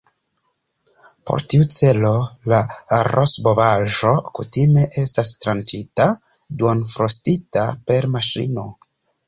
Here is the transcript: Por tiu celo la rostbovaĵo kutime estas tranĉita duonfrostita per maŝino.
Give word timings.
Por 1.29 1.43
tiu 1.53 1.65
celo 1.79 2.13
la 2.53 2.61
rostbovaĵo 3.09 4.15
kutime 4.39 4.87
estas 5.05 5.35
tranĉita 5.45 6.11
duonfrostita 6.63 7.71
per 7.89 8.13
maŝino. 8.19 8.69